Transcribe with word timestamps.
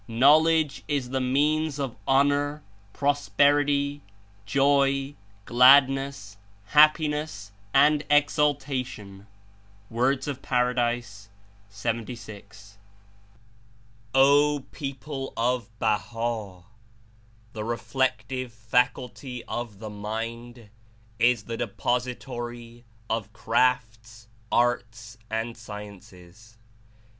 Know 0.07 0.39
ledge 0.39 0.83
Is 0.87 1.11
the 1.11 1.21
means 1.21 1.77
of 1.77 1.95
honor, 2.07 2.63
prosperity, 2.91 4.01
joy, 4.47 5.13
gladness, 5.45 6.37
happiness 6.69 7.51
and 7.71 8.03
exultation." 8.09 9.27
(JT. 9.93 10.27
of 10.27 10.41
P. 10.41 10.49
jd.) 12.15 12.77
"O 14.15 14.63
people 14.71 15.33
of 15.37 15.69
Baha'! 15.77 16.63
The 17.53 17.63
reflective 17.63 18.51
faculty 18.51 19.43
(o^ 19.47 19.77
the 19.77 19.91
mind) 19.91 20.69
Is 21.19 21.43
the 21.43 21.57
depository 21.57 22.85
of 23.07 23.31
crafts, 23.33 24.27
arts 24.51 25.19
and 25.29 25.55
sciences. 25.55 26.57